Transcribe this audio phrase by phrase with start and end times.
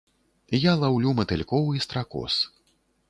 [0.59, 2.41] Я лаўлю матылькоў і стракоз.